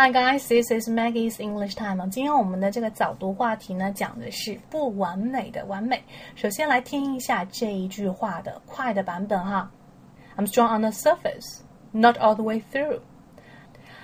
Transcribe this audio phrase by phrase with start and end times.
[0.00, 2.08] Hi guys, this is Maggie's English Time。
[2.08, 6.00] 今天我们的这个早读话题呢，讲的是不完美的完美。
[6.36, 9.68] 首先来听一下这一句话的快的版本哈。
[10.36, 13.00] I'm strong on the surface, not all the way through.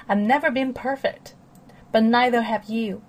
[0.09, 1.35] I've never been perfect,
[1.93, 3.01] but neither have you.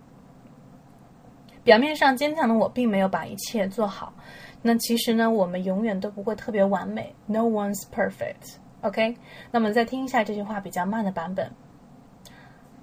[1.63, 4.13] 表面上坚强的我，并没有把一切做好。
[4.61, 7.15] 那其实呢，我们永远都不会特别完美。
[7.25, 8.57] No one's perfect.
[8.81, 9.17] OK，
[9.49, 11.51] 那么再听一下这句话比较慢的版本。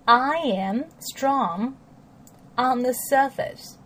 [0.06, 1.76] I am strong
[2.58, 3.78] on the surface,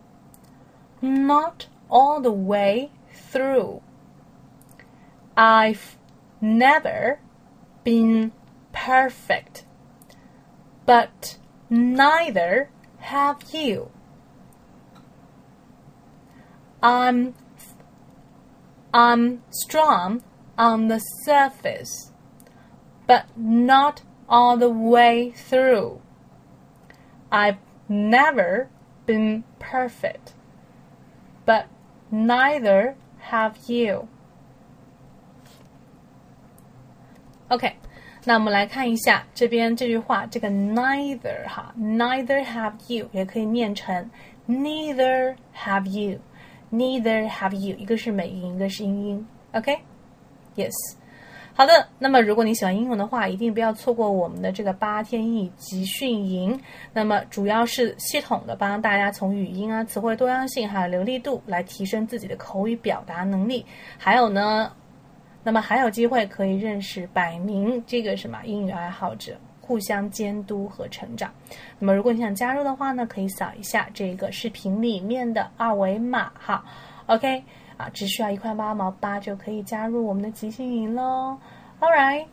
[1.02, 3.82] not all the way through.
[5.36, 5.98] I've
[6.40, 7.20] never
[7.84, 8.32] been
[8.72, 9.66] perfect,
[10.86, 11.36] but
[11.68, 13.90] neither have you.
[16.82, 17.34] I'm
[18.94, 20.22] I'm strong
[20.56, 22.12] on the surface,
[23.06, 26.00] but not all the way through.
[27.35, 27.57] I've
[27.87, 28.67] never
[29.05, 30.33] been perfect,
[31.45, 31.65] but
[32.11, 32.95] neither
[33.29, 34.07] have you.
[37.49, 37.75] OK，
[38.25, 44.09] 那我们来看一下这边这句话，这个 neither 哈，neither have you 也可以念成
[44.47, 49.27] neither have you，neither have you，一个是美音，一个是英音。
[49.53, 50.71] OK，yes。
[51.58, 56.60] 好的，那么如果你喜欢英文的话，一定不要错过我们的这个八天英语集训营。
[56.92, 63.64] 那么主要是系统的帮大家从语音啊、词汇多样性还有流利度来提升自己的口语表达能力。
[63.96, 64.70] 还有呢，
[65.42, 71.32] 那么还有机会可以认识百名这个什么英语爱好者，互相监督和成长。
[71.78, 76.62] 那么如果你想加入的话呢，可以扫一下这个视频里面的二维码哈。
[77.06, 77.42] OK。
[77.76, 81.36] 啊，只需要一块八毛八就可以加入我们的集训营喽。
[81.80, 82.26] All right，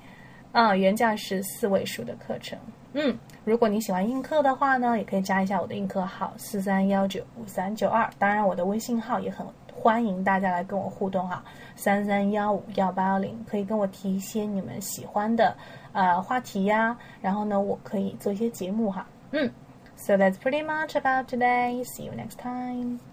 [0.51, 2.57] 啊，原价是四位数的课程。
[2.93, 8.09] 嗯，如果你喜欢映客的话呢，也可以加一下我的映客号四三幺九五三九二。
[8.19, 11.43] 当然，我的微信号也很欢迎大家来跟我互动哈，
[11.75, 15.55] 三三幺五幺八幺零，可以跟我提一些你们喜欢的
[15.91, 16.95] 呃话题呀。
[17.19, 19.05] 然后呢，我可以做一些节目哈。
[19.31, 19.51] 嗯
[19.95, 21.83] ，So that's pretty much about today.
[21.83, 23.12] See you next time.